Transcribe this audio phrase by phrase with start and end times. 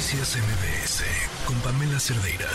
[0.00, 1.04] Noticias MBS
[1.44, 2.48] con Pamela Cerdeira.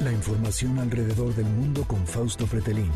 [0.00, 2.90] La información alrededor del mundo con Fausto Pretelín.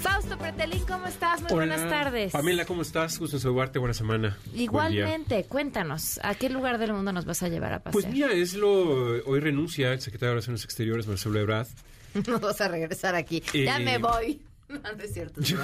[0.00, 1.42] Fausto Pretelín, ¿cómo estás?
[1.42, 2.32] Muy buenas tardes.
[2.32, 3.20] Pamela, ¿cómo estás?
[3.20, 4.36] Gusto en saludarte, buena semana.
[4.56, 7.92] Igualmente, cuéntanos, ¿a qué lugar del mundo nos vas a llevar a pasear?
[7.92, 9.22] Pues mira, es lo.
[9.24, 11.68] Hoy renuncia el secretario de Relaciones Exteriores, Marcelo Ebrard.
[12.28, 13.42] no vas a regresar aquí.
[13.52, 14.40] ya me voy.
[14.72, 15.42] No, no es cierto.
[15.42, 15.58] Yo,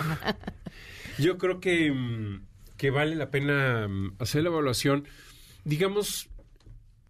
[1.19, 2.43] yo creo que, mm,
[2.77, 5.09] que vale la pena mm, hacer la evaluación,
[5.65, 6.29] digamos,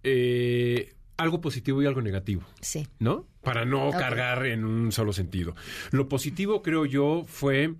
[0.05, 2.43] eh, algo positivo y algo negativo.
[2.61, 2.87] Sí.
[3.01, 3.27] ¿no?
[3.43, 5.57] Para no cargar en un solo sentido.
[5.91, 7.75] Lo positivo, creo yo, fue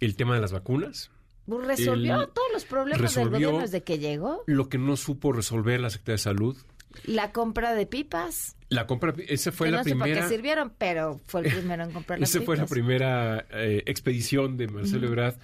[0.00, 1.10] el tema de las vacunas.
[1.46, 4.42] Pues Resolvió El- todos los problemas del gobierno desde que llegó.
[4.46, 6.56] Lo que no supo resolver la Secretaría de Salud.
[7.04, 8.56] La compra de pipas.
[8.68, 10.28] La compra, esa fue que la no sé primera.
[10.28, 14.68] sirvieron, pero fue el primero en comprar las Esa fue la primera eh, expedición de
[14.68, 15.36] Marcelo Ebrard,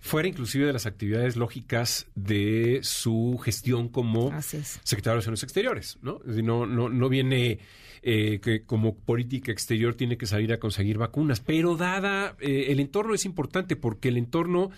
[0.00, 6.20] fuera inclusive de las actividades lógicas de su gestión como secretario de Relaciones Exteriores, ¿no?
[6.20, 7.58] Es decir, no, no, no viene
[8.02, 12.78] eh, que como política exterior tiene que salir a conseguir vacunas, pero dada eh, el
[12.78, 14.70] entorno es importante porque el entorno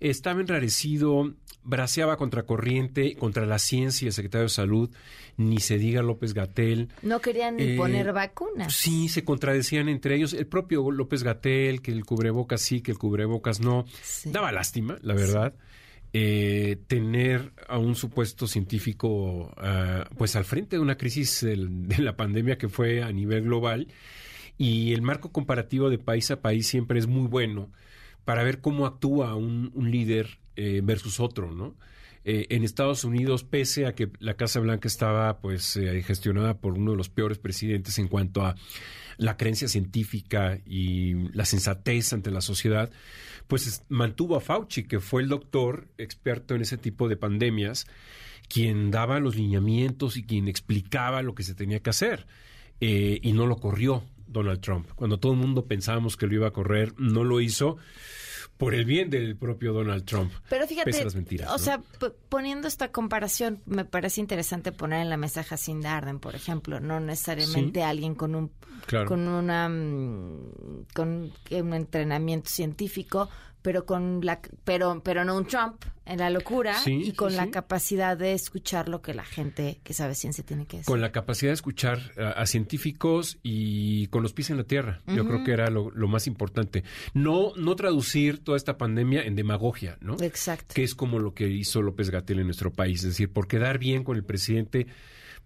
[0.00, 1.34] estaba enrarecido,
[1.64, 4.90] braceaba contra corriente, contra la ciencia, el secretario de Salud,
[5.36, 6.88] ni se diga López Gatel.
[7.02, 7.20] No
[7.56, 8.74] querían Eh, poner vacunas.
[8.74, 10.32] Sí, se contradecían entre ellos.
[10.34, 13.84] El propio López Gatel, que el cubrebocas sí, que el cubrebocas no.
[14.02, 14.30] Sí.
[14.30, 15.54] Daba lástima, la verdad,
[16.12, 21.98] eh, tener a un supuesto científico ah, pues al frente de una crisis del- de
[21.98, 23.88] la pandemia que fue a nivel global.
[24.56, 27.70] Y el marco comparativo de país a país siempre es muy bueno
[28.24, 31.76] para ver cómo actúa un, un líder eh, versus otro, ¿no?
[32.30, 36.74] Eh, en Estados Unidos, pese a que la Casa Blanca estaba pues eh, gestionada por
[36.74, 38.54] uno de los peores presidentes en cuanto a
[39.16, 42.90] la creencia científica y la sensatez ante la sociedad,
[43.46, 47.86] pues es- mantuvo a Fauci, que fue el doctor experto en ese tipo de pandemias,
[48.46, 52.26] quien daba los lineamientos y quien explicaba lo que se tenía que hacer.
[52.82, 54.90] Eh, y no lo corrió Donald Trump.
[54.96, 57.78] Cuando todo el mundo pensábamos que lo iba a correr, no lo hizo
[58.58, 60.30] por el bien del propio Donald Trump.
[60.50, 61.58] Pero fíjate, Pese a las mentiras, o ¿no?
[61.58, 61.80] sea,
[62.28, 66.98] poniendo esta comparación, me parece interesante poner en la mesa Jacinda Arden, por ejemplo, no
[67.00, 67.84] necesariamente Sí.
[67.84, 68.50] alguien con un
[68.86, 69.06] Claro.
[69.08, 73.28] con una mm, con un entrenamiento científico,
[73.62, 77.36] pero con la pero pero no un Trump en la locura Sí, y con sí,
[77.36, 77.50] la sí.
[77.50, 80.86] capacidad de escuchar lo que la gente que sabe ciencia tiene que decir.
[80.86, 85.02] Con la capacidad de escuchar a, a científicos y con los pies en la tierra.
[85.06, 86.82] Yo creo que era lo, lo más importante.
[87.12, 90.16] No, no traducir toda esta pandemia en demagogia, ¿no?
[90.20, 90.74] Exacto.
[90.74, 93.00] que es como lo que hizo López Gatel en nuestro país.
[93.02, 94.86] Es decir, por quedar bien con el presidente,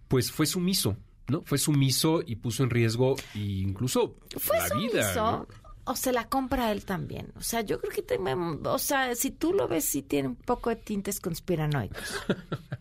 [0.07, 0.95] pues fue sumiso,
[1.27, 1.41] ¿no?
[1.41, 5.13] Fue sumiso y puso en riesgo incluso ¿Fue la vida.
[5.13, 5.47] sumiso ¿no?
[5.85, 7.31] O se la compra él también?
[7.35, 10.35] O sea, yo creo que, te- o sea, si tú lo ves, sí tiene un
[10.35, 12.13] poco de tintes conspiranoicos.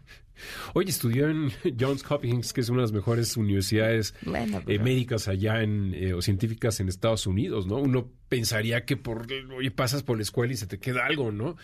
[0.75, 5.29] Oye, estudió en Johns Hopkins, que es una de las mejores universidades Bueno, eh, médicas
[5.29, 7.77] allá en, eh, o científicas en Estados Unidos, ¿no?
[7.77, 9.27] Uno pensaría que por,
[9.57, 11.57] oye, pasas por la escuela y se te queda algo, ¿no?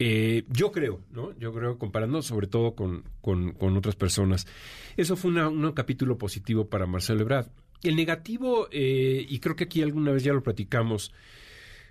[0.00, 1.38] Eh, yo creo, ¿no?
[1.38, 4.48] Yo creo, comparando sobre todo con, con, con otras personas.
[4.96, 7.46] Eso fue una- un capítulo positivo para Marcelo Ebrard.
[7.82, 11.12] El negativo, eh, y creo que aquí alguna vez ya lo platicamos,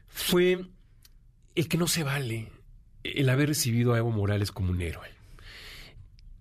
[0.08, 0.66] fue
[1.56, 2.52] el que no se vale
[3.04, 5.08] el haber recibido a Evo Morales como un héroe.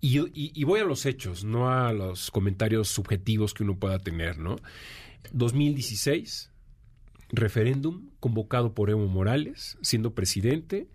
[0.00, 4.38] Y, y voy a los hechos, no a los comentarios subjetivos que uno pueda tener,
[4.38, 4.56] ¿no?
[5.32, 6.50] 2016,
[7.30, 10.88] referéndum convocado por Evo Morales, siendo presidente,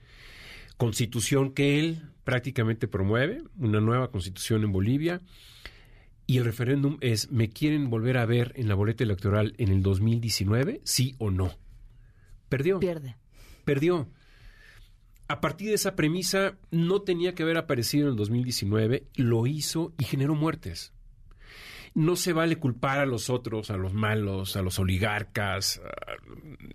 [0.78, 5.22] constitución que él prácticamente promueve, una nueva constitución en Bolivia,
[6.31, 9.84] y el referéndum es, ¿me quieren volver a ver en la boleta electoral en el
[9.84, 10.80] 2019?
[10.86, 11.58] ¿Sí o no?
[12.47, 13.18] Perdió Pierde.
[13.66, 14.08] perdió.
[15.28, 19.92] A partir de esa premisa, no tenía que haber aparecido en el 2019, lo hizo
[20.00, 20.94] y generó muertes.
[21.96, 25.81] No se vale culpar a los otros, a los malos, a los oligarcas.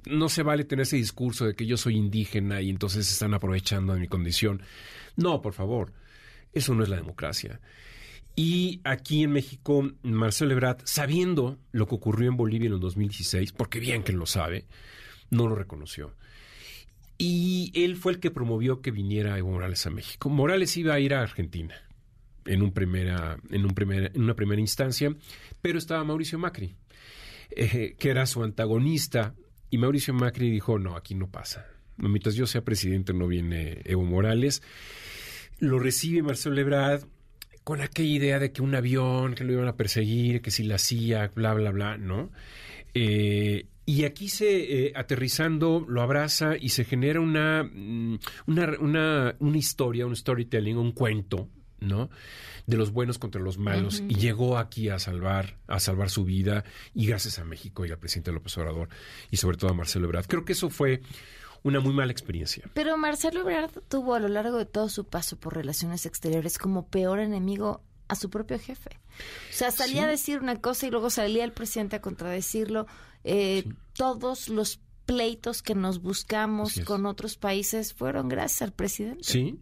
[0.04, 3.94] No se vale tener ese discurso de que yo soy indígena y entonces están aprovechando
[3.94, 4.60] de mi condición.
[5.16, 5.94] No, por favor,
[6.52, 7.58] eso no es la democracia.
[8.38, 13.52] Y aquí en México, Marcelo Ebrard, sabiendo lo que ocurrió en Bolivia en el 2016,
[13.52, 14.66] porque bien que lo sabe,
[15.30, 16.14] no lo reconoció.
[17.16, 20.28] Y él fue el que promovió que viniera Evo Morales a México.
[20.28, 21.74] Morales iba a ir a Argentina
[22.44, 25.16] en, primera, en una primera instancia,
[25.62, 26.76] pero estaba Mauricio Macri,
[27.50, 29.34] eh, que era su antagonista,
[29.70, 31.66] y Mauricio Macri dijo, no, aquí no pasa.
[31.96, 34.62] Mientras yo sea presidente no viene Evo Morales.
[35.58, 37.04] Lo recibe Marcelo Ebrard
[37.66, 40.78] con aquella idea de que un avión, que lo iban a perseguir, que si la
[40.78, 42.30] CIA, bla, bla, bla, ¿no?
[42.94, 49.34] Eh, Y aquí se, eh, aterrizando, lo abraza y se genera una, mm, una, una,
[49.40, 51.48] una historia, un storytelling, un cuento,
[51.80, 52.08] ¿no?
[52.68, 54.00] De los buenos contra los malos.
[54.08, 56.62] Y llegó aquí a salvar, a salvar su vida.
[56.94, 58.90] Y gracias a México y al presidente López Obrador.
[59.32, 60.26] Y sobre todo a Marcelo Ebrard.
[60.26, 61.00] Creo que eso fue
[61.66, 62.64] una muy mala experiencia.
[62.74, 66.86] Pero Marcelo Ebrard tuvo a lo largo de todo su paso por relaciones exteriores como
[66.86, 68.90] peor enemigo a su propio jefe.
[69.50, 72.86] O sea, salía a decir una cosa y luego salía el presidente a contradecirlo.
[73.24, 73.64] Eh,
[73.94, 79.24] Todos los pleitos que nos buscamos con otros países fueron gracias al presidente.
[79.24, 79.58] Sí,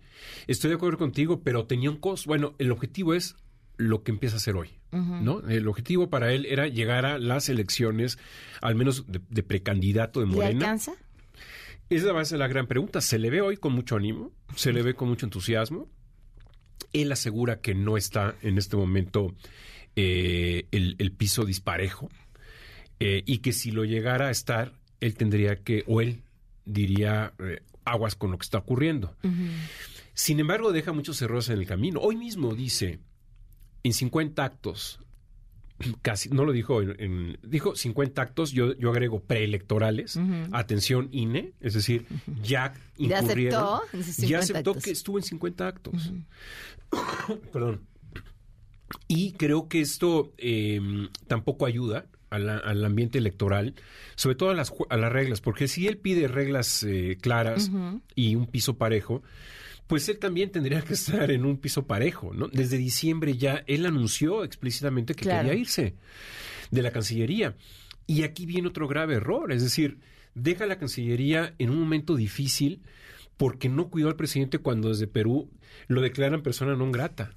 [0.47, 2.29] estoy de acuerdo contigo, pero tenía un costo.
[2.29, 3.37] Bueno, el objetivo es
[3.77, 5.41] lo que empieza a hacer hoy, ¿no?
[5.49, 8.19] El objetivo para él era llegar a las elecciones,
[8.61, 10.49] al menos de, precandidato de Morena.
[10.51, 10.95] ¿Le alcanza?
[11.91, 13.01] Esa va a ser la gran pregunta.
[13.01, 15.89] Se le ve hoy con mucho ánimo, se le ve con mucho entusiasmo.
[16.93, 19.35] Él asegura que no está en este momento
[19.97, 22.09] eh, el, piso disparejo
[23.01, 26.23] eh, y que si lo llegara a estar, él tendría que, o él
[26.65, 29.17] diría, eh, aguas con lo que está ocurriendo.
[30.15, 32.01] Sin embargo, deja muchos errores en el camino.
[32.01, 33.01] Hoy mismo dice,
[33.83, 35.01] en 50 actos,
[36.03, 40.19] casi, no lo dijo, en, dijo 50 actos, yo, yo agrego preelectorales,
[40.53, 42.07] atención INE, es decir,
[42.43, 43.81] ya incurrieron.
[44.19, 44.75] ¿Ya aceptó?
[44.75, 46.13] que estuvo en 50 actos.
[47.53, 47.87] Perdón.
[49.09, 53.75] Y creo que esto em, tampoco ayuda al, ambiente electoral,
[54.17, 57.71] sobre todo a las, a las reglas, porque si él pide reglas eh, claras
[58.15, 59.23] y un piso parejo,
[59.87, 62.49] pues él también tendría que estar en un piso parejo, ¿no?
[62.49, 65.95] Desde diciembre ya él anunció explícitamente que quería irse
[66.71, 67.57] de la Cancillería.
[68.07, 69.99] Y aquí viene otro grave error, es decir,
[70.35, 72.83] deja la Cancillería en un momento difícil
[73.37, 75.51] porque no cuidó al presidente cuando desde Perú
[75.87, 77.33] lo declaran persona no grata.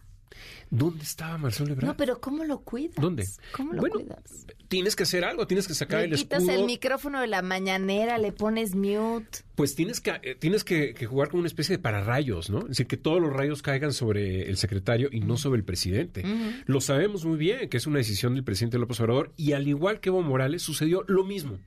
[0.70, 1.88] ¿Dónde estaba Marcelo Ebrard?
[1.88, 2.98] No, pero ¿cómo lo cuidas?
[2.98, 3.26] ¿Dónde?
[3.54, 4.48] ¿Cómo lo cuidas?
[4.68, 6.40] Tienes que hacer algo, tienes que sacar el escudo.
[6.40, 9.40] quitas el micrófono de la mañanera, le pones mute.
[9.56, 12.60] Pues tienes que eh, tienes que, jugar con una especie de pararrayos, ¿no?
[12.60, 16.24] Es decir, que todos los rayos caigan sobre el secretario y no sobre el presidente.
[16.66, 20.00] Lo sabemos muy bien, que es una decisión del presidente López Obrador y al igual
[20.02, 21.60] que Evo Morales sucedió lo mismo.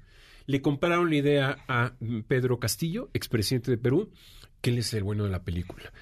[0.46, 1.94] Le compraron la idea a
[2.26, 4.10] Pedro Castillo, expresidente de Perú,
[4.60, 5.92] que él es el bueno de la película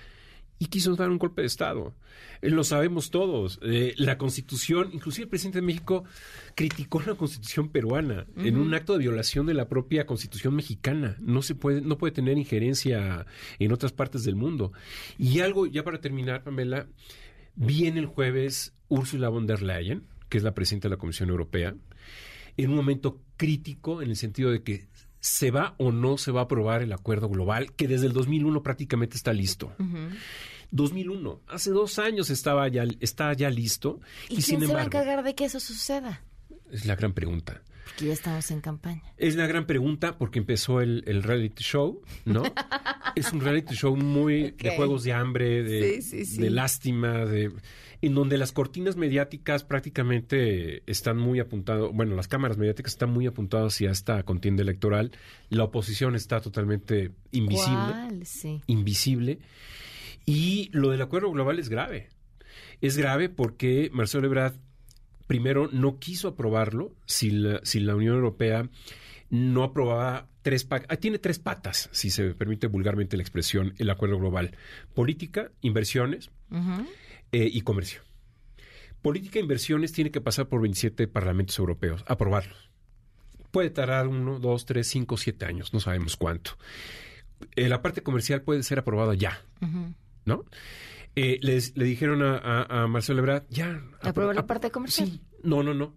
[0.59, 1.95] y quiso dar un golpe de Estado.
[2.43, 3.59] Eh, lo sabemos todos.
[3.63, 6.05] Eh, la Constitución, inclusive el presidente de México
[6.55, 11.17] criticó la Constitución peruana en un acto de violación de la propia Constitución mexicana.
[11.21, 13.27] No se puede, no puede tener injerencia
[13.59, 14.73] en otras partes del mundo.
[15.17, 16.89] Y algo, ya para terminar, Pamela,
[17.55, 21.75] viene el jueves Ursula von der Leyen, que es la presidenta de la Comisión Europea,
[22.57, 24.89] en un momento crítico en el sentido de que
[25.21, 28.63] se va o no se va a aprobar el acuerdo global que desde el 2001
[28.63, 29.73] prácticamente está listo.
[30.71, 34.01] 2001, hace dos años estaba ya, está ya listo.
[34.29, 36.23] ¿Y, quién sin se va a encargar de que eso suceda?
[36.71, 37.63] Es la gran pregunta.
[37.85, 39.03] Porque ya estamos en campaña.
[39.17, 42.43] Es la gran pregunta porque empezó el, reality show, ¿no?
[43.17, 47.51] es un reality show muy de juegos de hambre, de, de lástima, de
[48.01, 53.27] en donde las cortinas mediáticas prácticamente están muy apuntadas, bueno, las cámaras mediáticas están muy
[53.27, 55.13] apuntadas hacia esta contienda electoral,
[55.51, 58.63] la oposición está totalmente invisible, sí.
[58.67, 59.41] invisible,
[60.25, 62.09] y lo del acuerdo global es grave.
[62.81, 64.55] Es grave porque Marcelo Ebrard
[65.27, 68.69] primero no quiso aprobarlo si la, si la Unión Europea
[69.31, 74.19] no aprobaba tres ah, tiene tres patas, si se permite vulgarmente la expresión, el acuerdo
[74.19, 74.57] global.
[74.95, 76.31] Política, inversiones,
[77.33, 78.03] eh, y comercio.
[79.03, 82.71] Política e inversiones tiene que pasar por 27 parlamentos europeos, aprobarlos.
[83.51, 86.53] Puede tardar uno, dos, tres, cinco, siete años, no sabemos cuánto.
[87.55, 89.43] Eh, la parte comercial puede ser aprobada ya,
[90.25, 90.45] ¿no?
[91.15, 93.83] Eh, le dijeron a, Marcelo Ebrard, ya.
[94.03, 95.09] ¿Aprobó la parte comercial?
[95.09, 95.21] Sí.
[95.43, 95.95] No, no, no.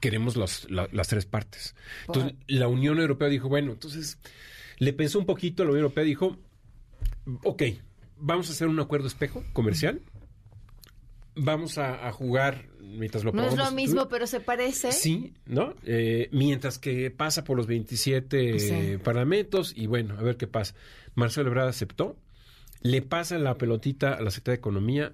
[0.00, 1.74] Queremos las tres partes.
[2.06, 4.18] Entonces, la Unión Europea dijo, bueno, entonces
[4.78, 6.38] le pensó un poquito, la Unión Europea dijo,
[7.44, 7.62] ok,
[8.16, 10.00] vamos a hacer un acuerdo espejo comercial
[11.40, 14.92] vamos a, jugar mientras lo No es lo mismo, pero se parece.
[14.92, 15.74] Sí, ¿no?
[15.84, 20.74] Eh, mientras que pasa por los 27 parlamentos y bueno, a ver qué pasa.
[21.14, 22.16] Marcelo Ebrard aceptó,
[22.82, 25.12] le pasa la pelotita a la Secretaría de Economía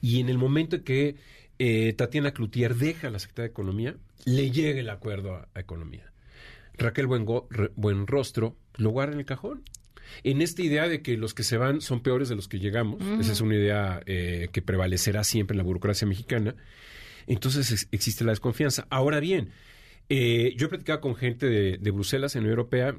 [0.00, 1.16] y en el momento en que
[1.58, 6.12] eh, Tatiana Cloutier deja la Secretaría de Economía, le llega el acuerdo a, Economía.
[6.76, 9.62] Raquel Buenrostro lo guarda en el cajón
[10.22, 13.00] en esta idea de que los que se van son peores de los que llegamos,
[13.20, 16.54] esa es una idea eh, que prevalecerá siempre en la burocracia mexicana,
[17.26, 18.86] entonces existe la desconfianza.
[18.90, 19.50] Ahora bien,
[20.08, 22.96] eh, yo he platicado con gente de, Bruselas, en la Unión Europea,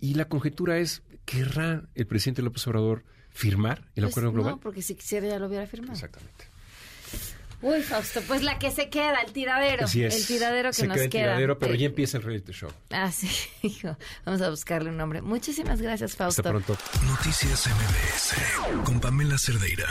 [0.00, 4.52] y la conjetura es, ¿querrá el presidente López Obrador firmar el pues acuerdo global?
[4.52, 5.92] No, porque si quisiera ya lo hubiera firmado.
[5.92, 6.44] Exactamente.
[7.60, 9.84] Uy, Fausto, pues la que se queda, el tiradero.
[9.86, 10.14] Así es.
[10.14, 11.22] El tiradero que Se nos queda el queda.
[11.24, 12.70] tiradero, pero Eh, ya empieza el reality show.
[12.90, 13.28] Ah, sí,
[13.62, 13.96] hijo.
[14.24, 15.22] Vamos a buscarle un nombre.
[15.22, 16.40] Muchísimas gracias, Fausto.
[16.42, 16.76] Hasta pronto.
[17.06, 19.88] Noticias MBS con Pamela Cerdeira.